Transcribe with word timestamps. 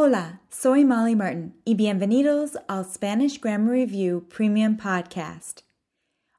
Hola, 0.00 0.38
soy 0.48 0.84
Molly 0.84 1.16
Martin 1.16 1.54
y 1.66 1.74
bienvenidos 1.74 2.54
al 2.68 2.84
Spanish 2.84 3.40
Grammar 3.40 3.72
Review 3.72 4.24
Premium 4.28 4.76
Podcast. 4.76 5.62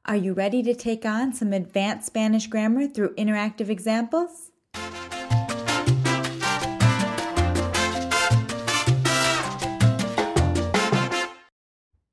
Are 0.06 0.16
you 0.16 0.32
ready 0.32 0.62
to 0.62 0.72
take 0.74 1.04
on 1.04 1.34
some 1.34 1.52
advanced 1.52 2.06
Spanish 2.06 2.46
grammar 2.46 2.86
through 2.86 3.14
interactive 3.16 3.68
examples? 3.68 4.50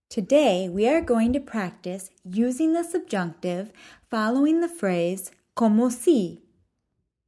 Today 0.09 0.67
we 0.67 0.85
are 0.85 0.99
going 0.99 1.31
to 1.31 1.39
practice 1.39 2.09
using 2.25 2.73
the 2.73 2.83
subjunctive 2.83 3.71
following 4.11 4.59
the 4.59 4.67
phrase 4.67 5.31
como 5.55 5.87
si, 5.87 6.41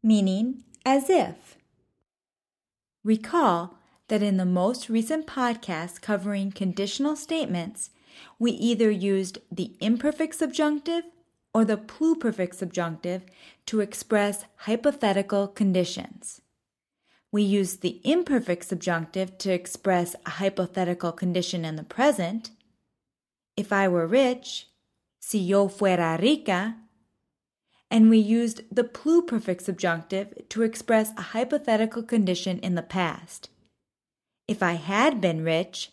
meaning 0.04 0.65
as 0.86 1.09
if. 1.09 1.55
Recall 3.05 3.79
that 4.09 4.21
in 4.21 4.37
the 4.37 4.45
most 4.45 4.89
recent 4.89 5.25
podcast 5.25 6.01
covering 6.01 6.51
conditional 6.51 7.15
statements, 7.15 7.91
we 8.37 8.51
either 8.51 8.91
used 8.91 9.39
the 9.51 9.75
imperfect 9.79 10.36
subjunctive 10.36 11.04
or 11.54 11.65
the 11.65 11.77
pluperfect 11.77 12.55
subjunctive 12.55 13.23
to 13.65 13.79
express 13.79 14.45
hypothetical 14.57 15.47
conditions. 15.47 16.41
We 17.31 17.43
used 17.43 17.81
the 17.81 18.01
imperfect 18.03 18.65
subjunctive 18.65 19.37
to 19.39 19.53
express 19.53 20.15
a 20.25 20.31
hypothetical 20.31 21.11
condition 21.11 21.64
in 21.64 21.75
the 21.75 21.83
present. 21.83 22.51
If 23.55 23.71
I 23.71 23.87
were 23.87 24.07
rich, 24.07 24.67
si 25.19 25.39
yo 25.39 25.67
fuera 25.67 26.19
rica, 26.19 26.75
and 27.91 28.09
we 28.09 28.17
used 28.17 28.61
the 28.71 28.83
pluperfect 28.83 29.61
subjunctive 29.61 30.47
to 30.50 30.61
express 30.64 31.11
a 31.17 31.21
hypothetical 31.33 32.03
condition 32.03 32.59
in 32.59 32.75
the 32.75 32.83
past. 32.83 33.50
If 34.49 34.63
I 34.63 34.73
had 34.73 35.21
been 35.21 35.44
rich, 35.44 35.91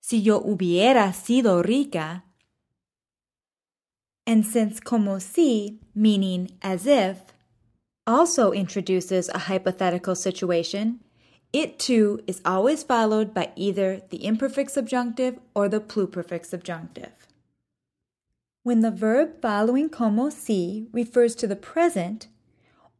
si 0.00 0.16
yo 0.16 0.40
hubiera 0.40 1.12
sido 1.12 1.62
rica. 1.62 2.24
And 4.26 4.46
since 4.46 4.80
como 4.80 5.18
si, 5.18 5.78
meaning 5.94 6.52
as 6.62 6.86
if, 6.86 7.18
also 8.06 8.50
introduces 8.52 9.28
a 9.28 9.40
hypothetical 9.40 10.14
situation, 10.14 11.00
it 11.52 11.78
too 11.78 12.20
is 12.26 12.40
always 12.46 12.82
followed 12.82 13.34
by 13.34 13.52
either 13.56 14.00
the 14.08 14.24
imperfect 14.24 14.70
subjunctive 14.70 15.38
or 15.54 15.68
the 15.68 15.80
pluperfect 15.80 16.46
subjunctive. 16.46 17.12
When 18.62 18.80
the 18.80 18.90
verb 18.90 19.42
following 19.42 19.90
como 19.90 20.30
si 20.30 20.86
refers 20.92 21.34
to 21.34 21.46
the 21.46 21.56
present, 21.56 22.28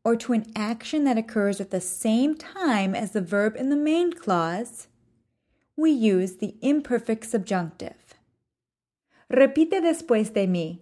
or 0.04 0.16
to 0.16 0.32
an 0.32 0.46
action 0.56 1.04
that 1.04 1.18
occurs 1.18 1.60
at 1.60 1.70
the 1.70 1.80
same 1.80 2.36
time 2.36 2.94
as 2.94 3.12
the 3.12 3.20
verb 3.20 3.56
in 3.56 3.70
the 3.70 3.76
main 3.76 4.12
clause, 4.12 4.88
we 5.76 5.90
use 5.90 6.36
the 6.36 6.56
imperfect 6.60 7.24
subjunctive. 7.24 8.14
Repite 9.30 9.80
después 9.80 10.32
de 10.34 10.46
mí. 10.46 10.80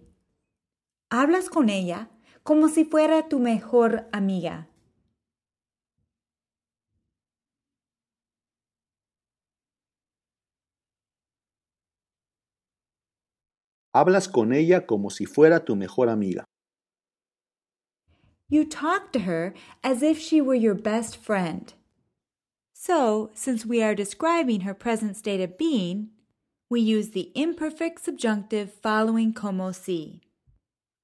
Hablas 1.11 1.49
con 1.49 1.69
ella 1.69 2.09
como 2.43 2.67
si 2.67 2.83
fuera 2.83 3.29
tu 3.29 3.39
mejor 3.39 4.07
amiga. 4.11 4.67
Hablas 13.93 14.29
con 14.29 14.53
ella 14.53 14.85
como 14.85 15.09
si 15.09 15.25
fuera 15.25 15.65
tu 15.65 15.75
mejor 15.75 16.09
amiga. 16.09 16.45
You 18.51 18.65
talk 18.65 19.13
to 19.13 19.19
her 19.19 19.53
as 19.81 20.03
if 20.03 20.19
she 20.19 20.41
were 20.41 20.55
your 20.55 20.73
best 20.73 21.15
friend. 21.15 21.73
So, 22.73 23.29
since 23.33 23.65
we 23.65 23.81
are 23.81 23.95
describing 23.95 24.61
her 24.61 24.73
present 24.73 25.15
state 25.15 25.39
of 25.39 25.57
being, 25.57 26.09
we 26.69 26.81
use 26.81 27.11
the 27.11 27.31
imperfect 27.33 28.03
subjunctive 28.03 28.73
following 28.73 29.31
como 29.31 29.71
si. 29.71 30.19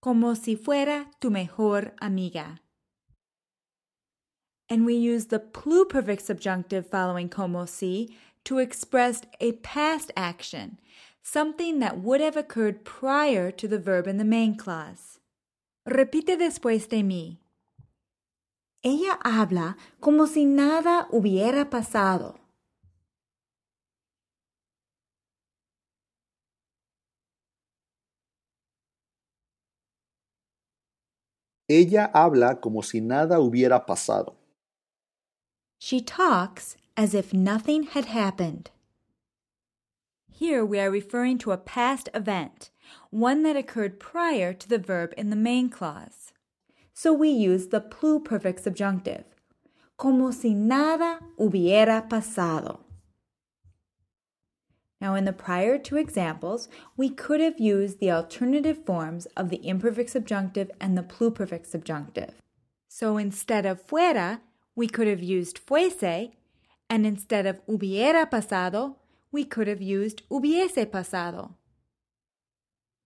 Como 0.02 0.33
si 0.33 0.58
fuera 0.58 1.05
tu 1.21 1.30
mejor 1.30 1.94
amiga. 2.02 2.60
And 4.67 4.86
we 4.86 4.95
use 4.95 5.27
the 5.27 5.39
pluperfect 5.39 6.23
subjunctive 6.23 6.89
following 6.89 7.30
como 7.30 7.64
si 7.66 8.17
to 8.44 8.58
express 8.58 9.21
a 9.39 9.54
past 9.54 10.11
action, 10.17 10.80
something 11.23 11.80
that 11.80 12.00
would 12.00 12.20
have 12.20 12.36
occurred 12.36 12.83
prior 12.83 13.52
to 13.52 13.70
the 13.70 13.80
verb 13.80 14.05
in 14.05 14.17
the 14.17 14.26
main 14.26 14.58
clause. 14.58 15.17
Repite 15.88 16.36
después 16.38 16.89
de 16.89 17.02
mí. 17.02 17.38
Ella 18.89 19.20
habla 19.21 19.75
como 19.99 20.27
si 20.27 20.45
nada 20.45 21.09
hubiera 21.11 21.70
pasado. 21.70 22.39
Ella 31.67 32.09
habla 32.14 32.61
como 32.61 32.81
si 32.81 33.02
nada 33.02 33.42
hubiera 33.42 33.86
pasado. 33.86 34.37
She 35.80 35.99
talks 35.99 36.77
as 36.95 37.14
if 37.14 37.33
nothing 37.33 37.87
had 37.87 38.05
happened. 38.05 38.71
Here 40.31 40.64
we 40.64 40.80
are 40.80 40.89
referring 40.89 41.37
to 41.39 41.52
a 41.52 41.58
past 41.58 42.08
event, 42.14 42.70
one 43.09 43.43
that 43.43 43.58
occurred 43.58 43.99
prior 43.99 44.53
to 44.53 44.70
the 44.70 44.80
verb 44.80 45.14
in 45.17 45.30
the 45.30 45.36
main 45.36 45.70
clause. 45.70 46.31
So 46.99 47.13
we 47.13 47.30
use 47.30 47.67
the 47.67 47.80
pluperfect 47.80 48.63
subjunctive, 48.63 49.23
como 49.97 50.31
si 50.31 50.55
nada 50.55 51.19
hubiera 51.37 52.09
pasado. 52.09 52.80
Now, 54.99 55.13
in 55.13 55.25
the 55.25 55.31
prior 55.31 55.77
two 55.77 55.97
examples, 55.97 56.67
we 56.97 57.11
could 57.11 57.39
have 57.39 57.59
used 57.59 57.99
the 57.99 58.09
alternative 58.09 58.83
forms 58.83 59.27
of 59.37 59.52
the 59.52 59.63
imperfect 59.63 60.09
subjunctive 60.09 60.71
and 60.81 60.97
the 60.97 61.03
pluperfect 61.03 61.67
subjunctive. 61.67 62.41
So 62.87 63.17
instead 63.17 63.67
of 63.67 63.85
fuera, 63.85 64.39
we 64.75 64.87
could 64.87 65.08
have 65.08 65.21
used 65.21 65.64
fuese, 65.64 66.31
and 66.89 67.05
instead 67.05 67.45
of 67.45 67.64
hubiera 67.67 68.27
pasado, 68.27 68.95
we 69.31 69.43
could 69.43 69.67
have 69.67 69.83
used 69.83 70.27
hubiese 70.31 70.89
pasado. 70.89 71.52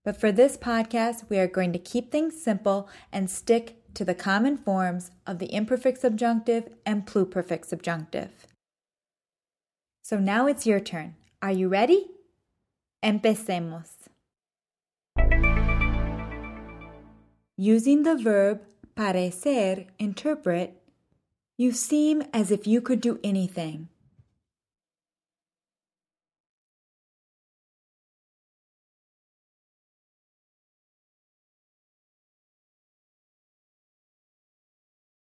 But 0.03 0.15
for 0.15 0.31
this 0.31 0.55
podcast, 0.55 1.29
we 1.29 1.37
are 1.37 1.47
going 1.47 1.73
to 1.73 1.77
keep 1.77 2.09
things 2.09 2.41
simple 2.41 2.89
and 3.11 3.29
stick 3.29 3.80
to 3.93 4.05
the 4.05 4.15
common 4.15 4.57
forms 4.57 5.11
of 5.27 5.39
the 5.39 5.53
imperfect 5.53 5.99
subjunctive 6.01 6.69
and 6.85 7.05
pluperfect 7.05 7.65
subjunctive. 7.65 8.31
So 10.01 10.17
now 10.19 10.47
it's 10.47 10.65
your 10.65 10.79
turn. 10.79 11.15
Are 11.41 11.51
you 11.51 11.67
ready? 11.67 12.07
Empecemos. 13.03 13.89
Using 17.57 18.03
the 18.03 18.15
verb 18.15 18.61
parecer, 18.95 19.87
interpret, 19.99 20.81
you 21.57 21.71
seem 21.71 22.23
as 22.33 22.51
if 22.51 22.65
you 22.65 22.81
could 22.81 23.01
do 23.01 23.19
anything. 23.23 23.87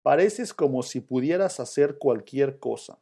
Pareces 0.06 0.54
como 0.54 0.84
si 0.84 1.00
pudieras 1.00 1.58
hacer 1.58 1.98
cualquier 1.98 2.60
cosa. 2.60 3.00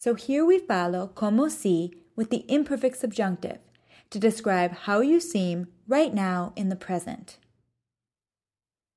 So 0.00 0.16
here 0.16 0.44
we 0.44 0.58
follow 0.58 1.12
como 1.14 1.48
si 1.48 1.92
with 2.16 2.30
the 2.30 2.44
imperfect 2.48 2.96
subjunctive 2.96 3.60
to 4.10 4.18
describe 4.18 4.72
how 4.86 5.00
you 5.00 5.20
seem 5.20 5.68
right 5.86 6.12
now 6.12 6.52
in 6.56 6.70
the 6.70 6.74
present. 6.74 7.38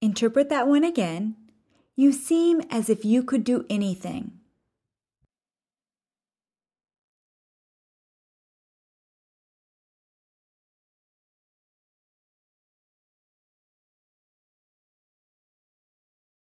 Interpret 0.01 0.49
that 0.49 0.67
one 0.67 0.83
again. 0.83 1.35
You 1.95 2.11
seem 2.11 2.63
as 2.71 2.89
if 2.89 3.05
you 3.05 3.21
could 3.21 3.43
do 3.43 3.67
anything. 3.69 4.39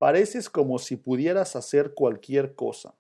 Pareces 0.04 0.50
como 0.50 0.80
si 0.80 0.98
pudieras 0.98 1.56
hacer 1.56 1.94
cualquier 1.94 2.56
cosa. 2.56 2.94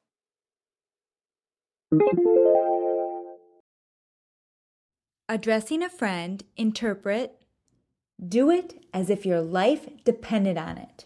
Addressing 5.27 5.83
a 5.83 5.89
friend, 5.89 6.45
interpret 6.55 7.31
Do 8.25 8.50
it 8.50 8.85
as 8.94 9.09
if 9.09 9.25
your 9.25 9.41
life 9.41 9.89
depended 10.05 10.57
on 10.57 10.77
it. 10.77 11.05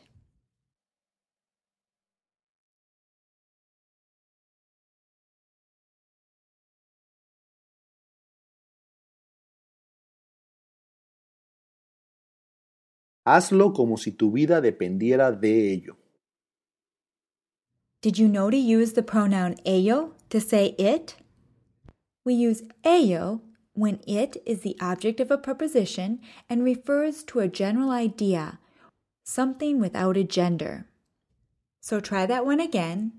Hazlo 13.28 13.74
como 13.76 13.98
si 13.98 14.12
tu 14.12 14.32
vida 14.32 14.62
dependiera 14.62 15.38
de 15.38 15.74
ello. 15.74 15.98
Did 18.02 18.18
you 18.18 18.30
know 18.30 18.50
to 18.50 18.56
use 18.56 18.94
the 18.94 19.04
pronoun 19.04 19.58
ello 19.66 20.14
to 20.30 20.40
say 20.40 20.76
it? 20.78 21.18
We 22.24 22.36
use 22.36 22.64
ello 22.86 23.42
when 23.74 24.00
it 24.08 24.38
is 24.46 24.62
the 24.62 24.78
object 24.80 25.20
of 25.20 25.30
a 25.30 25.38
preposition 25.38 26.22
and 26.50 26.64
refers 26.64 27.26
to 27.26 27.42
a 27.42 27.50
general 27.50 27.92
idea, 27.92 28.60
something 29.26 29.82
without 29.82 30.16
a 30.16 30.24
gender. 30.24 30.86
So 31.82 32.00
try 32.00 32.26
that 32.28 32.46
one 32.46 32.62
again. 32.62 33.12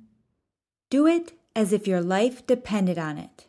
Do 0.88 1.06
it 1.06 1.34
as 1.54 1.70
if 1.74 1.86
your 1.86 2.00
life 2.00 2.46
depended 2.46 2.98
on 2.98 3.18
it. 3.18 3.47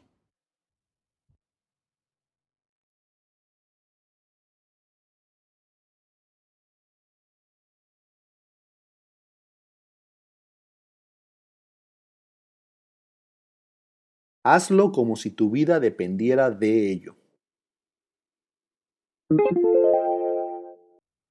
Hazlo 14.51 14.91
como 14.91 15.15
si 15.15 15.29
tu 15.29 15.51
vida 15.51 15.79
dependiera 15.79 16.49
de 16.49 16.91
ello. 16.91 17.15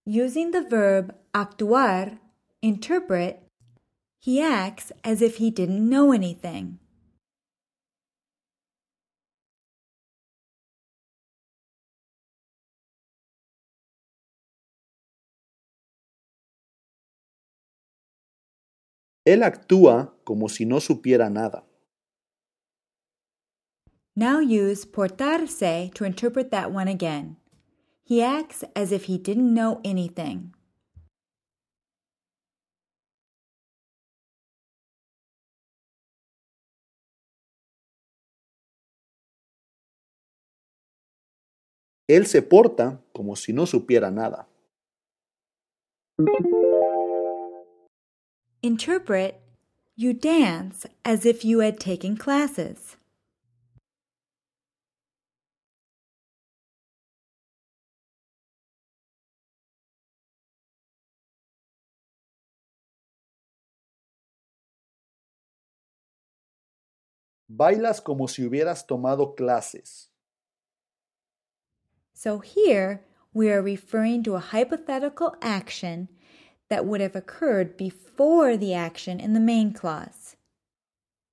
Using 0.07 0.53
the 0.53 0.61
verb 0.61 1.17
actuar, 1.33 2.21
interpret, 2.63 3.43
he 4.25 4.41
acts 4.41 4.93
as 5.03 5.21
if 5.21 5.39
he 5.41 5.51
didn't 5.51 5.89
know 5.89 6.13
anything. 6.13 6.79
Él 19.27 19.43
actúa 19.43 20.15
como 20.23 20.49
si 20.49 20.67
no 20.67 20.79
supiera 20.79 21.29
nada. 21.31 21.68
Now 24.19 24.41
use 24.41 24.85
portarse 24.85 25.95
to 25.95 26.05
interpret 26.05 26.51
that 26.51 26.73
one 26.73 26.89
again. 26.89 27.37
He 28.03 28.21
acts 28.21 28.65
as 28.75 28.91
if 28.91 29.05
he 29.05 29.17
didn't 29.17 29.55
know 29.55 29.81
anything. 29.85 30.55
Él 42.09 42.27
se 42.27 42.43
porta 42.43 42.99
como 43.15 43.37
si 43.37 43.53
no 43.53 43.67
supiera 43.67 44.11
nada. 44.11 44.49
Interpret, 48.65 49.41
you 49.95 50.13
dance 50.13 50.87
as 51.05 51.25
if 51.25 51.45
you 51.45 51.61
had 51.61 51.79
taken 51.79 52.17
classes. 52.17 52.98
Bailas 67.51 68.03
como 68.03 68.27
si 68.27 68.43
hubieras 68.43 68.87
tomado 68.87 69.35
clases. 69.35 70.09
So 72.13 72.41
here 72.41 73.03
we 73.33 73.51
are 73.51 73.63
referring 73.63 74.23
to 74.25 74.35
a 74.35 74.41
hypothetical 74.41 75.37
action 75.41 76.09
that 76.69 76.85
would 76.85 77.01
have 77.01 77.17
occurred 77.17 77.77
before 77.77 78.57
the 78.57 78.75
action 78.75 79.21
in 79.21 79.33
the 79.33 79.41
main 79.41 79.73
clause. 79.73 80.37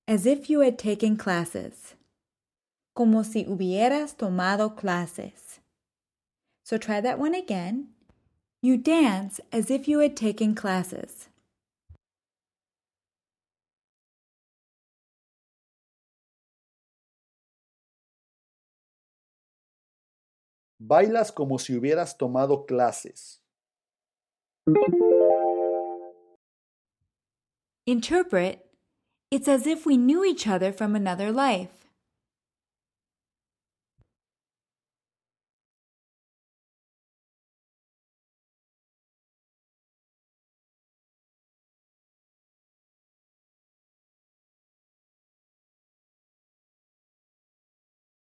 As 0.07 0.25
if 0.25 0.50
you 0.50 0.59
had 0.62 0.77
taken 0.77 1.17
classes. 1.17 1.95
Como 2.95 3.23
si 3.23 3.44
hubieras 3.44 4.15
tomado 4.15 4.69
clases. 4.69 5.59
So 6.63 6.77
try 6.77 7.01
that 7.01 7.19
one 7.19 7.35
again. 7.35 7.89
You 8.61 8.77
dance 8.77 9.41
as 9.51 9.69
if 9.69 9.88
you 9.88 10.00
had 10.00 10.15
taken 10.15 10.56
classes. 10.56 11.27
Bailas 20.87 21.31
como 21.31 21.57
si 21.57 21.75
hubieras 21.75 22.15
tomado 22.15 22.65
clases. 22.67 23.41
Interpret, 27.87 28.59
it's 29.31 29.47
as 29.47 29.65
if 29.65 29.87
we 29.87 29.97
knew 29.97 30.23
each 30.23 30.47
other 30.47 30.71
from 30.71 30.95
another 30.95 31.31
life. 31.31 31.84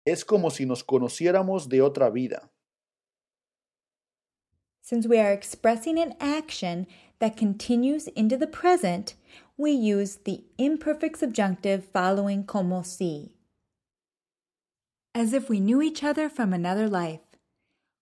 Es 0.09 0.25
como 0.25 0.50
si 0.50 0.65
nos 0.65 0.83
conociéramos 0.83 1.69
de 1.69 1.83
otra 1.83 2.09
vida. 2.09 2.50
Since 4.81 5.07
we 5.07 5.19
are 5.19 5.31
expressing 5.31 6.00
an 6.00 6.15
action 6.19 6.88
that 7.19 7.38
continues 7.38 8.07
into 8.15 8.35
the 8.35 8.47
present, 8.47 9.13
we 9.56 9.69
use 9.69 10.17
the 10.25 10.45
imperfect 10.57 11.19
subjunctive 11.19 11.85
following 11.94 12.44
como 12.44 12.81
si. 12.81 13.35
As 15.13 15.31
if 15.31 15.47
we 15.47 15.59
knew 15.59 15.79
each 15.79 16.03
other 16.03 16.27
from 16.27 16.53
another 16.53 16.89
life. 16.89 17.38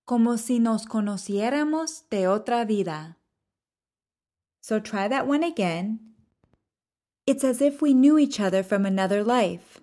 Como 0.05 0.37
si 0.37 0.59
nos 0.59 0.85
conociéramos 0.85 2.03
de 2.09 2.25
otra 2.25 2.65
vida. 2.65 3.17
So 4.61 4.79
try 4.79 5.09
that 5.09 5.27
one 5.27 5.43
again. 5.43 5.99
It's 7.25 7.43
as 7.43 7.59
if 7.61 7.81
we 7.81 7.93
knew 7.93 8.17
each 8.17 8.39
other 8.39 8.63
from 8.63 8.85
another 8.85 9.25
life. 9.25 9.81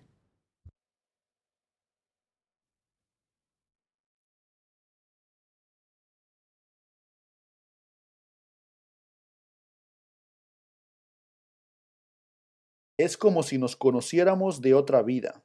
Es 13.04 13.18
como 13.18 13.42
si 13.42 13.58
nos 13.58 13.76
conociéramos 13.76 14.62
de 14.62 14.72
otra 14.72 15.02
vida. 15.02 15.44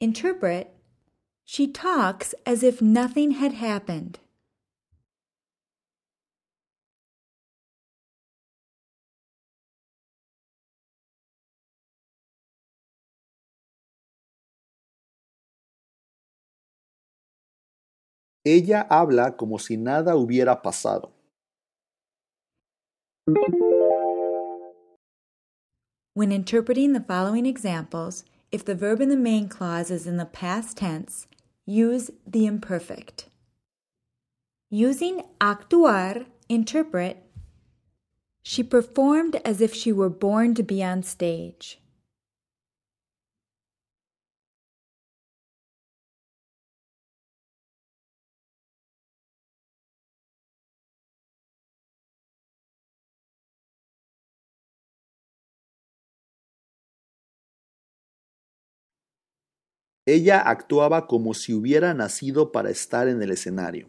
Interpret, 0.00 0.68
she 1.44 1.66
talks 1.68 2.34
as 2.46 2.62
if 2.62 2.80
nothing 2.80 3.32
had 3.32 3.52
happened. 3.52 4.20
Ella 18.46 18.86
habla 18.88 19.36
como 19.36 19.58
si 19.58 19.76
nada 19.76 20.16
hubiera 20.16 20.62
pasado. 20.62 21.12
When 26.12 26.30
interpreting 26.30 26.92
the 26.92 27.00
following 27.00 27.46
examples, 27.46 28.24
if 28.52 28.66
the 28.66 28.74
verb 28.74 29.00
in 29.00 29.08
the 29.08 29.16
main 29.16 29.48
clause 29.48 29.90
is 29.90 30.06
in 30.06 30.18
the 30.18 30.26
past 30.26 30.76
tense, 30.76 31.26
use 31.64 32.10
the 32.26 32.44
imperfect. 32.44 33.30
Using 34.68 35.22
actuar, 35.40 36.26
interpret, 36.50 37.22
she 38.42 38.62
performed 38.62 39.40
as 39.42 39.62
if 39.62 39.72
she 39.72 39.90
were 39.90 40.10
born 40.10 40.54
to 40.56 40.62
be 40.62 40.84
on 40.84 41.02
stage. 41.02 41.80
Ella 60.06 60.40
actuaba 60.40 61.06
como 61.06 61.32
si 61.32 61.54
hubiera 61.54 61.94
nacido 61.94 62.52
para 62.52 62.70
estar 62.70 63.08
en 63.08 63.22
el 63.22 63.30
escenario. 63.30 63.88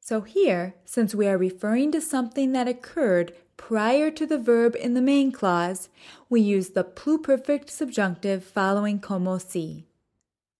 So 0.00 0.22
here, 0.22 0.74
since 0.84 1.14
we 1.14 1.26
are 1.26 1.36
referring 1.36 1.92
to 1.92 2.00
something 2.00 2.52
that 2.52 2.66
occurred 2.66 3.34
prior 3.58 4.10
to 4.10 4.26
the 4.26 4.38
verb 4.38 4.74
in 4.74 4.94
the 4.94 5.02
main 5.02 5.32
clause, 5.32 5.90
we 6.30 6.40
use 6.40 6.70
the 6.70 6.84
pluperfect 6.84 7.68
subjunctive 7.68 8.42
following 8.42 9.00
como 9.00 9.38
si, 9.38 9.86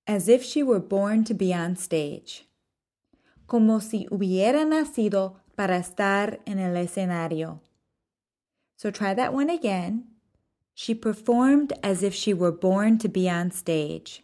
as 0.06 0.28
if 0.28 0.42
she 0.42 0.62
were 0.62 0.80
born 0.80 1.24
to 1.24 1.32
be 1.32 1.54
on 1.54 1.76
stage. 1.76 2.46
Como 3.46 3.80
si 3.80 4.06
hubiera 4.10 4.66
nacido 4.66 5.36
para 5.56 5.78
estar 5.78 6.40
en 6.46 6.58
el 6.58 6.74
escenario. 6.76 7.60
So 8.76 8.90
try 8.90 9.14
that 9.14 9.32
one 9.32 9.48
again. 9.48 10.04
She 10.80 10.94
performed 10.94 11.72
as 11.82 12.04
if 12.04 12.14
she 12.14 12.32
were 12.32 12.52
born 12.52 12.98
to 12.98 13.08
be 13.08 13.28
on 13.28 13.50
stage. 13.50 14.22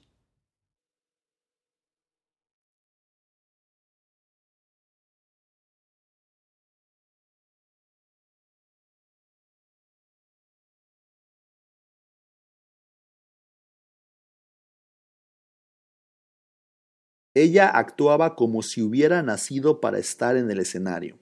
Ella 17.34 17.68
actuaba 17.68 18.36
como 18.36 18.62
si 18.62 18.80
hubiera 18.80 19.24
nacido 19.24 19.80
para 19.80 19.98
estar 19.98 20.36
en 20.36 20.48
el 20.48 20.60
escenario. 20.60 21.18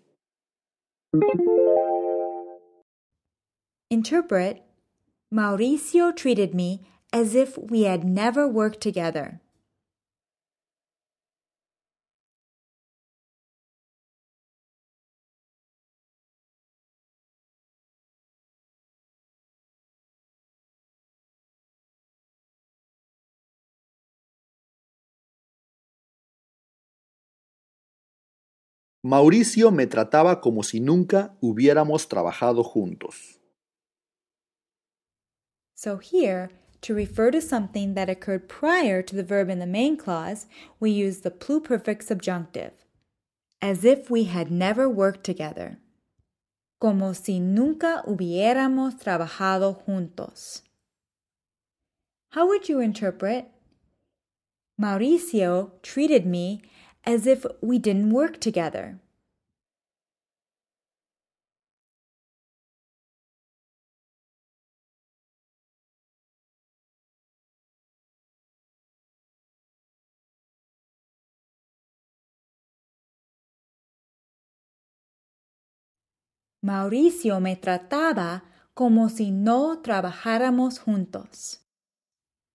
Interpret 3.91 4.72
Mauricio 5.33 6.15
treated 6.15 6.55
me 6.55 6.83
as 7.11 7.35
if 7.35 7.57
we 7.57 7.85
had 7.85 8.05
never 8.05 8.47
worked 8.47 8.83
together. 8.83 9.41
Mauricio 29.03 29.73
me 29.73 29.87
trataba 29.87 30.43
como 30.43 30.63
si 30.63 30.79
nunca 30.79 31.35
hubiéramos 31.41 32.07
trabajado 32.09 32.63
juntos. 32.63 33.42
So 35.83 35.97
here, 35.97 36.49
to 36.83 36.95
refer 36.95 37.33
to 37.33 37.41
something 37.41 37.95
that 37.95 38.09
occurred 38.09 38.49
prior 38.49 39.03
to 39.03 39.17
the 39.17 39.25
verb 39.25 39.51
in 39.51 39.59
the 39.59 39.67
main 39.67 39.97
clause, 39.97 40.47
we 40.79 40.93
use 40.93 41.23
the 41.23 41.31
pluperfect 41.33 42.05
subjunctive, 42.05 42.71
as 43.61 43.85
if 43.85 44.09
we 44.09 44.25
had 44.25 44.49
never 44.49 44.89
worked 44.89 45.25
together. 45.25 45.79
Como 46.81 47.13
si 47.15 47.41
nunca 47.41 48.05
hubiéramos 48.07 49.03
trabajado 49.03 49.85
juntos. 49.85 50.63
How 52.31 52.47
would 52.47 52.69
you 52.69 52.79
interpret? 52.79 53.49
Mauricio 54.81 55.73
treated 55.83 56.25
me 56.25 56.63
as 57.03 57.27
if 57.27 57.45
we 57.61 57.81
didn't 57.81 58.11
work 58.11 58.41
together. 58.41 59.01
Mauricio 76.65 77.41
me 77.41 77.57
trataba 77.57 78.43
como 78.75 79.09
si 79.09 79.31
no 79.31 79.79
trabajáramos 79.83 80.81
juntos. 80.85 81.59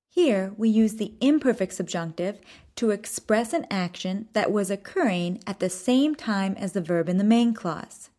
Here 0.10 0.54
we 0.58 0.70
use 0.70 0.96
the 0.96 1.14
imperfect 1.20 1.74
subjunctive 1.74 2.40
to 2.76 2.92
express 2.92 3.54
an 3.54 3.68
action 3.70 4.30
that 4.34 4.52
was 4.52 4.72
occurring 4.72 5.42
at 5.46 5.60
the 5.60 5.70
same 5.70 6.16
time 6.16 6.56
as 6.58 6.72
the 6.72 6.82
verb 6.82 7.10
in 7.10 7.18
the 7.18 7.24
main 7.24 7.54
clause. 7.54 8.10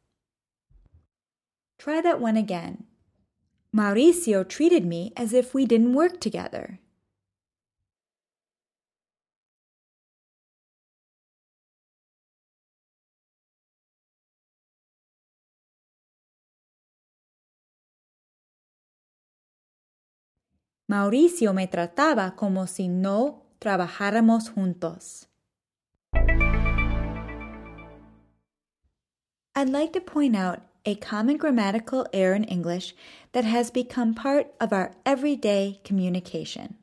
Try 1.79 2.01
that 2.03 2.21
one 2.21 2.37
again. 2.37 2.85
Mauricio 3.75 4.47
treated 4.47 4.85
me 4.85 5.13
as 5.17 5.33
if 5.33 5.55
we 5.55 5.65
didn't 5.65 5.95
work 5.95 6.21
together. 6.21 6.81
Mauricio 20.91 21.55
me 21.55 21.67
trataba 21.67 22.35
como 22.35 22.67
si 22.67 22.89
no 22.89 23.43
trabajáramos 23.61 24.55
juntos. 24.55 25.27
I'd 29.55 29.69
like 29.69 29.93
to 29.93 30.01
point 30.01 30.35
out 30.35 30.61
a 30.87 30.95
common 30.95 31.37
grammatical 31.37 32.07
error 32.15 32.35
in 32.35 32.45
English 32.45 32.95
that 33.33 33.45
has 33.45 33.71
become 33.71 34.15
part 34.15 34.47
of 34.61 34.73
our 34.73 34.93
everyday 35.05 35.81
communication. 35.85 36.77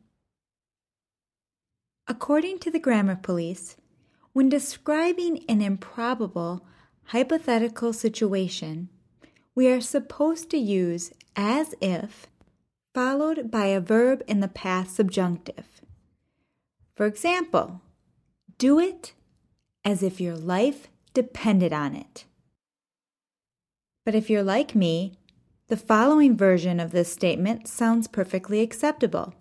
According 2.08 2.60
to 2.60 2.70
the 2.70 2.80
Grammar 2.80 3.16
Police, 3.16 3.76
when 4.34 4.50
describing 4.50 5.44
an 5.50 5.62
improbable, 5.62 6.64
hypothetical 7.06 7.94
situation, 7.94 8.90
we 9.56 9.68
are 9.68 9.82
supposed 9.82 10.52
to 10.52 10.58
use 10.58 11.12
as 11.36 11.74
if 11.82 12.28
followed 12.96 13.52
by 13.52 13.66
a 13.66 13.82
verb 13.82 14.24
in 14.26 14.40
the 14.40 14.48
past 14.48 14.96
subjunctive. 14.96 15.82
For 16.96 17.06
example, 17.06 17.82
do 18.58 18.80
it 18.80 19.12
as 19.84 20.02
if 20.02 20.22
your 20.22 20.38
life 20.38 20.88
depended 21.14 21.74
on 21.74 21.94
it. 21.94 22.24
But 24.06 24.16
if 24.16 24.30
you're 24.30 24.44
like 24.44 24.76
me, 24.76 25.20
the 25.68 25.76
following 25.76 26.38
version 26.38 26.80
of 26.80 26.92
this 26.92 27.12
statement 27.12 27.68
sounds 27.68 28.08
perfectly 28.08 28.62
acceptable. 28.62 29.34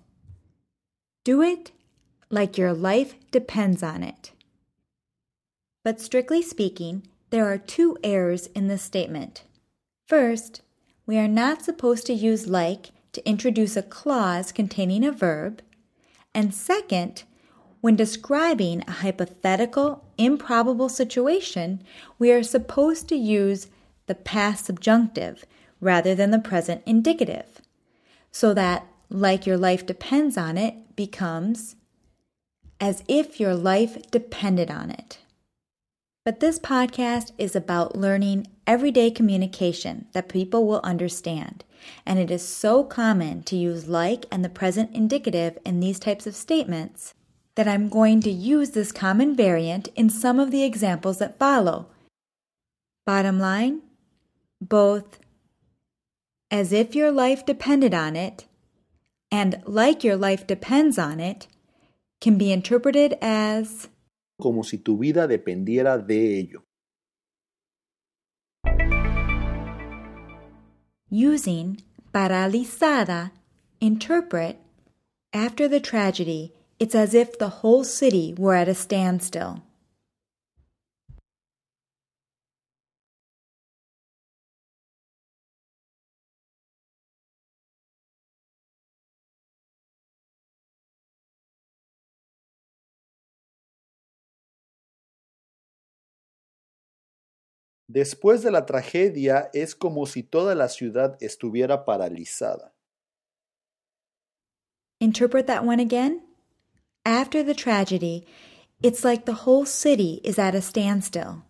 Do 1.22 1.40
it 1.40 1.70
like 2.30 2.58
your 2.58 2.72
life 2.72 3.14
depends 3.30 3.84
on 3.84 4.02
it. 4.02 4.32
But 5.84 6.00
strictly 6.00 6.42
speaking, 6.42 7.06
there 7.30 7.46
are 7.46 7.58
two 7.58 7.96
errors 8.02 8.48
in 8.48 8.66
this 8.66 8.82
statement. 8.82 9.44
First, 10.08 10.62
we 11.06 11.18
are 11.18 11.28
not 11.28 11.62
supposed 11.62 12.04
to 12.06 12.14
use 12.14 12.48
like 12.48 12.90
to 13.14 13.28
introduce 13.28 13.76
a 13.76 13.82
clause 13.82 14.52
containing 14.52 15.04
a 15.04 15.12
verb, 15.12 15.62
and 16.34 16.54
second, 16.54 17.24
when 17.80 17.96
describing 17.96 18.82
a 18.86 18.92
hypothetical, 18.92 20.04
improbable 20.18 20.88
situation, 20.88 21.82
we 22.18 22.32
are 22.32 22.42
supposed 22.42 23.08
to 23.08 23.16
use 23.16 23.68
the 24.06 24.14
past 24.14 24.66
subjunctive 24.66 25.44
rather 25.80 26.14
than 26.14 26.30
the 26.30 26.38
present 26.38 26.82
indicative, 26.86 27.60
so 28.30 28.54
that, 28.54 28.86
like 29.10 29.46
your 29.46 29.58
life 29.58 29.84
depends 29.84 30.36
on 30.36 30.56
it, 30.56 30.74
becomes 30.96 31.76
as 32.80 33.02
if 33.06 33.38
your 33.38 33.54
life 33.54 34.10
depended 34.10 34.70
on 34.70 34.90
it. 34.90 35.18
But 36.24 36.40
this 36.40 36.58
podcast 36.58 37.32
is 37.36 37.54
about 37.54 37.96
learning 37.96 38.46
everyday 38.66 39.10
communication 39.10 40.06
that 40.12 40.28
people 40.28 40.66
will 40.66 40.80
understand. 40.82 41.64
And 42.06 42.18
it 42.18 42.30
is 42.30 42.46
so 42.46 42.82
common 42.82 43.42
to 43.42 43.56
use 43.56 43.88
like 43.88 44.24
and 44.30 44.42
the 44.42 44.48
present 44.48 44.94
indicative 44.94 45.58
in 45.66 45.80
these 45.80 45.98
types 45.98 46.26
of 46.26 46.34
statements 46.34 47.12
that 47.56 47.68
I'm 47.68 47.90
going 47.90 48.20
to 48.22 48.30
use 48.30 48.70
this 48.70 48.90
common 48.90 49.36
variant 49.36 49.88
in 49.94 50.08
some 50.08 50.40
of 50.40 50.50
the 50.50 50.64
examples 50.64 51.18
that 51.18 51.38
follow. 51.38 51.88
Bottom 53.04 53.38
line, 53.38 53.82
both 54.62 55.18
as 56.50 56.72
if 56.72 56.94
your 56.94 57.12
life 57.12 57.44
depended 57.44 57.92
on 57.92 58.16
it 58.16 58.46
and 59.30 59.60
like 59.66 60.02
your 60.02 60.16
life 60.16 60.46
depends 60.46 60.98
on 60.98 61.20
it 61.20 61.48
can 62.20 62.38
be 62.38 62.50
interpreted 62.50 63.18
as 63.20 63.88
como 64.44 64.62
si 64.62 64.76
tu 64.76 64.98
vida 64.98 65.26
dependiera 65.26 65.96
de 65.96 66.38
ello. 66.38 66.64
Using 71.10 71.78
paralizada, 72.12 73.32
interpret, 73.80 74.58
after 75.32 75.66
the 75.66 75.80
tragedy, 75.80 76.52
it's 76.78 76.94
as 76.94 77.14
if 77.14 77.38
the 77.38 77.62
whole 77.62 77.84
city 77.84 78.34
were 78.36 78.54
at 78.54 78.68
a 78.68 78.74
standstill. 78.74 79.62
Después 97.94 98.42
de 98.42 98.50
la 98.50 98.66
tragedia 98.66 99.50
es 99.52 99.76
como 99.76 100.04
si 100.06 100.24
toda 100.24 100.56
la 100.56 100.68
ciudad 100.68 101.16
estuviera 101.20 101.84
paralizada. 101.84 102.74
Interpret 104.98 105.46
that 105.46 105.62
one 105.64 105.80
again. 105.80 106.20
After 107.06 107.44
the 107.44 107.54
tragedy, 107.54 108.26
it's 108.82 109.04
like 109.04 109.26
the 109.26 109.44
whole 109.46 109.64
city 109.64 110.20
is 110.24 110.40
at 110.40 110.56
a 110.56 110.60
standstill. 110.60 111.44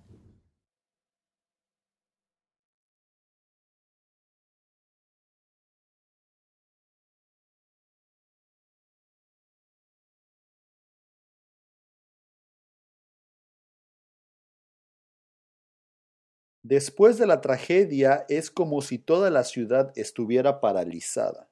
Después 16.66 17.18
de 17.18 17.26
la 17.26 17.42
tragedia 17.42 18.24
es 18.30 18.50
como 18.50 18.80
si 18.80 18.96
toda 18.98 19.28
la 19.28 19.44
ciudad 19.44 19.92
estuviera 19.96 20.62
paralizada. 20.62 21.50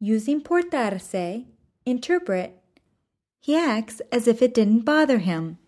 Using 0.00 0.42
portarse, 0.42 1.44
interpret, 1.84 2.58
he 3.42 3.54
acts 3.54 4.02
as 4.10 4.26
if 4.26 4.40
it 4.40 4.54
didn't 4.54 4.86
bother 4.86 5.18
him. 5.20 5.58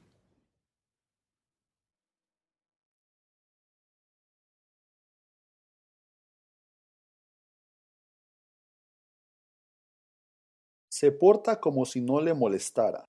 Se 10.91 11.13
porta 11.13 11.61
como 11.61 11.85
si 11.85 12.01
no 12.01 12.23
le 12.23 12.33
molestara. 12.33 13.08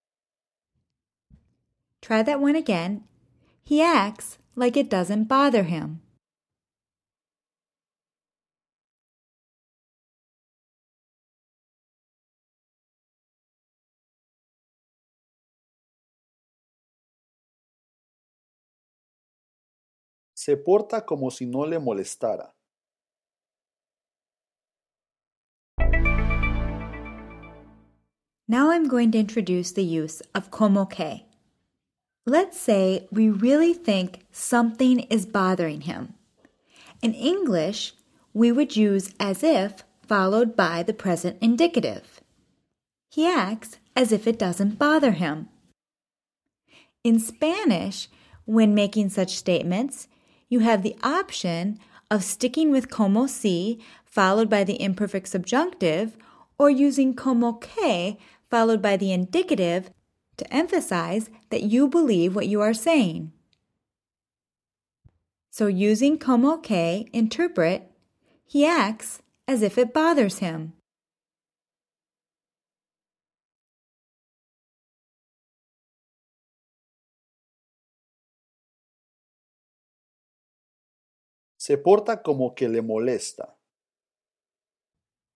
Try 2.01 2.23
that 2.23 2.39
one 2.39 2.55
again. 2.55 3.03
He 3.63 3.81
acts 3.81 4.37
like 4.55 4.75
it 4.77 4.89
doesn't 4.89 5.25
bother 5.25 5.63
him. 5.63 6.01
Se 20.33 20.55
porta 20.55 21.05
como 21.05 21.29
si 21.29 21.45
no 21.45 21.59
le 21.65 21.79
molestara. 21.79 22.53
Now 28.47 28.71
I'm 28.71 28.87
going 28.87 29.11
to 29.11 29.19
introduce 29.19 29.73
the 29.73 29.83
use 29.83 30.23
of 30.33 30.49
como 30.49 30.85
que. 30.85 31.28
Let's 32.25 32.59
say 32.59 33.07
we 33.11 33.29
really 33.29 33.73
think 33.73 34.25
something 34.31 34.99
is 35.01 35.25
bothering 35.25 35.81
him. 35.81 36.13
In 37.01 37.13
English, 37.13 37.93
we 38.33 38.51
would 38.51 38.75
use 38.75 39.13
as 39.19 39.43
if 39.43 39.83
followed 40.07 40.55
by 40.55 40.83
the 40.83 40.93
present 40.93 41.37
indicative. 41.41 42.21
He 43.09 43.27
acts 43.27 43.77
as 43.95 44.11
if 44.11 44.27
it 44.27 44.37
doesn't 44.37 44.79
bother 44.79 45.11
him. 45.11 45.49
In 47.03 47.19
Spanish, 47.19 48.09
when 48.45 48.73
making 48.75 49.09
such 49.09 49.37
statements, 49.37 50.07
you 50.49 50.59
have 50.59 50.83
the 50.83 50.95
option 51.03 51.79
of 52.11 52.23
sticking 52.23 52.71
with 52.71 52.89
como 52.89 53.27
si 53.27 53.79
followed 54.05 54.49
by 54.49 54.63
the 54.63 54.81
imperfect 54.81 55.27
subjunctive 55.27 56.17
or 56.57 56.69
using 56.69 57.13
como 57.13 57.53
que 57.53 58.17
followed 58.49 58.81
by 58.81 58.97
the 58.97 59.11
indicative 59.11 59.91
to 60.39 60.53
emphasize 60.53 61.29
that 61.51 61.63
you 61.63 61.87
believe 61.87 62.35
what 62.35 62.47
you 62.47 62.61
are 62.61 62.73
saying. 62.73 63.31
So 65.51 65.67
using 65.67 66.17
como 66.17 66.57
que, 66.57 67.07
interpret, 67.13 67.91
he 68.45 68.65
acts 68.65 69.21
as 69.47 69.61
if 69.61 69.77
it 69.77 69.93
bothers 69.93 70.39
him. 70.39 70.73
Se 81.57 81.75
porta 81.75 82.23
como 82.23 82.51
que 82.51 82.67
le 82.69 82.81
molesta. 82.81 83.49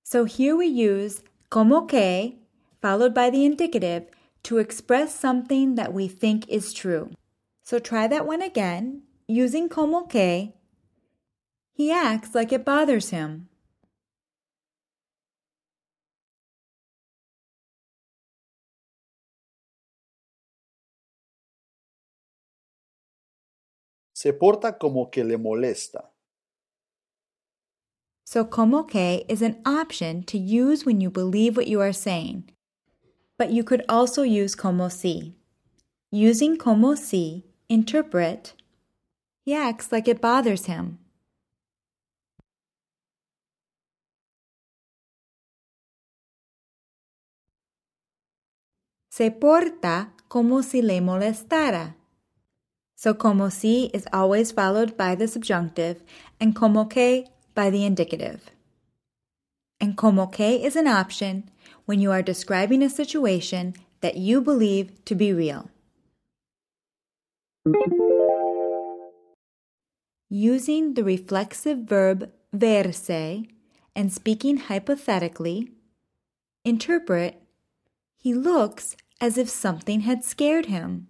So 0.04 0.26
here 0.26 0.56
we 0.56 0.68
use 0.68 1.22
como 1.50 1.86
que 1.86 2.36
followed 2.82 3.14
by 3.14 3.30
the 3.30 3.46
indicative 3.46 4.06
to 4.44 4.58
express 4.58 5.16
something 5.16 5.76
that 5.76 5.94
we 5.94 6.08
think 6.08 6.48
is 6.50 6.74
true. 6.74 7.12
So 7.64 7.80
try 7.80 8.08
that 8.08 8.26
one 8.26 8.42
again 8.42 9.04
using 9.28 9.70
como 9.70 10.06
que. 10.06 10.54
He 11.74 11.92
acts 11.92 12.36
like 12.36 12.52
it 12.52 12.66
bothers 12.66 13.10
him. 13.10 13.48
Se 24.14 24.32
porta 24.32 24.78
como 24.80 25.10
que 25.10 25.24
le 25.24 25.38
molesta. 25.38 26.10
So 28.26 28.46
como 28.46 28.84
que 28.84 29.26
is 29.28 29.42
an 29.42 29.62
option 29.66 30.24
to 30.24 30.38
use 30.38 30.86
when 30.86 31.02
you 31.02 31.10
believe 31.10 31.58
what 31.58 31.68
you 31.68 31.82
are 31.82 31.92
saying. 31.92 32.50
But 33.38 33.52
you 33.52 33.64
could 33.64 33.84
also 33.90 34.24
use 34.24 34.56
como 34.56 34.90
si. 34.90 35.36
Using 36.12 36.58
como 36.58 36.96
si, 36.96 37.46
interpret, 37.68 38.54
he 39.46 39.54
acts 39.54 39.92
like 39.92 40.08
it 40.08 40.22
bothers 40.22 40.66
him. 40.68 41.00
Se 49.10 49.30
porta 49.30 50.12
como 50.28 50.62
si 50.62 50.82
le 50.82 51.00
molestara. 51.00 51.96
So 52.96 53.14
como 53.14 53.50
si 53.50 53.92
is 53.94 54.08
always 54.14 54.52
followed 54.52 54.96
by 54.96 55.16
the 55.16 55.28
subjunctive 55.28 56.02
and 56.40 56.56
como 56.56 56.86
que 56.86 57.26
by 57.54 57.70
the 57.70 57.86
indicative. 57.86 58.50
And 59.80 59.96
como 59.98 60.28
que 60.28 60.66
is 60.66 60.76
an 60.76 60.88
option 60.88 61.52
when 61.86 62.00
you 62.00 62.12
are 62.12 62.22
describing 62.22 62.82
a 62.82 62.90
situation 62.90 63.74
that 64.02 64.18
you 64.18 64.42
believe 64.42 65.04
to 65.06 65.16
be 65.16 65.32
real. 65.34 65.70
Using 70.30 70.94
the 70.94 71.04
reflexive 71.04 71.80
verb 71.80 72.32
verse 72.52 73.10
and 73.10 74.12
speaking 74.12 74.58
hypothetically, 74.58 75.72
interpret, 76.66 77.42
he 78.18 78.34
looks 78.34 78.96
as 79.22 79.38
if 79.38 79.50
something 79.50 80.02
had 80.02 80.24
scared 80.24 80.66
him. 80.66 81.08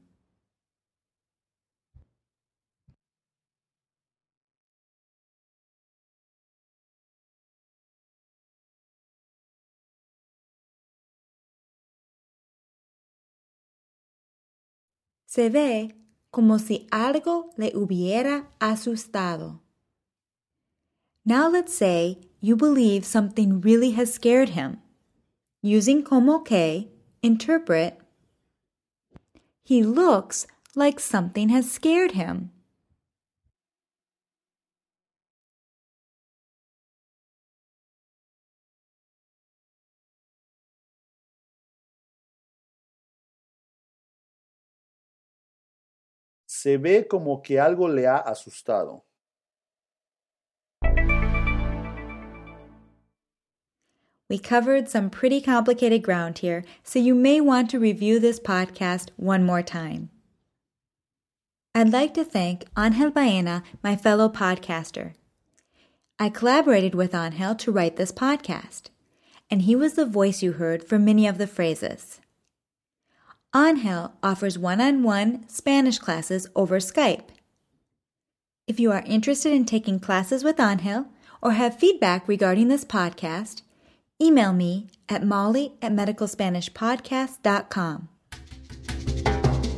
Se 15.35 15.49
ve 15.49 15.95
como 16.29 16.59
si 16.59 16.85
algo 16.91 17.49
le 17.57 17.71
hubiera 17.73 18.51
asustado. 18.59 19.61
Now 21.25 21.49
let's 21.49 21.73
say 21.73 22.19
you 22.39 22.55
believe 22.55 23.03
something 23.03 23.59
really 23.59 23.93
has 23.93 24.13
scared 24.13 24.49
him. 24.49 24.77
Using 25.63 26.03
como 26.03 26.43
que, 26.43 26.91
interpret, 27.23 27.99
he 29.63 29.81
looks 29.81 30.45
like 30.75 30.99
something 30.99 31.49
has 31.49 31.71
scared 31.71 32.11
him. 32.11 32.51
Se 46.63 46.77
ve 46.77 47.03
como 47.09 47.41
que 47.41 47.59
algo 47.59 47.89
le 47.93 48.07
ha 48.07 48.23
asustado. 48.25 49.03
We 54.29 54.37
covered 54.37 54.87
some 54.87 55.09
pretty 55.09 55.41
complicated 55.41 56.01
ground 56.01 56.37
here, 56.37 56.63
so 56.81 56.99
you 56.99 57.15
may 57.15 57.41
want 57.41 57.69
to 57.71 57.79
review 57.79 58.17
this 58.17 58.39
podcast 58.39 59.09
one 59.17 59.43
more 59.43 59.61
time. 59.61 60.09
I'd 61.75 61.91
like 61.91 62.13
to 62.13 62.23
thank 62.23 62.63
Angel 62.77 63.11
Baena, 63.11 63.61
my 63.83 63.97
fellow 63.97 64.29
podcaster. 64.29 65.15
I 66.17 66.29
collaborated 66.29 66.95
with 66.95 67.13
Angel 67.13 67.55
to 67.55 67.73
write 67.73 67.97
this 67.97 68.13
podcast, 68.13 68.83
and 69.51 69.63
he 69.63 69.75
was 69.75 69.95
the 69.95 70.05
voice 70.05 70.41
you 70.41 70.53
heard 70.53 70.85
for 70.85 70.97
many 70.97 71.27
of 71.27 71.37
the 71.37 71.47
phrases. 71.47 72.21
Angel 73.55 74.11
offers 74.23 74.57
one 74.57 74.81
on 74.81 75.03
one 75.03 75.47
Spanish 75.47 75.99
classes 75.99 76.47
over 76.55 76.79
Skype. 76.79 77.25
If 78.65 78.79
you 78.79 78.91
are 78.91 79.03
interested 79.05 79.53
in 79.53 79.65
taking 79.65 79.99
classes 79.99 80.43
with 80.43 80.59
Angel 80.59 81.05
or 81.39 81.51
have 81.51 81.77
feedback 81.77 82.27
regarding 82.27 82.69
this 82.69 82.83
podcast, 82.83 83.61
email 84.19 84.53
me 84.53 84.87
at 85.07 85.23
molly 85.23 85.73
at 85.83 85.91
medicalspanishpodcast.com. 85.91 88.09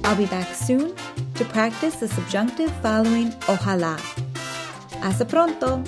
I'll 0.05 0.15
be 0.15 0.27
back 0.27 0.53
soon 0.53 0.95
to 1.33 1.43
practice 1.45 1.95
the 1.97 2.07
subjunctive 2.07 2.71
following 2.81 3.31
ojalá. 3.47 3.99
Hasta 5.01 5.25
pronto! 5.25 5.83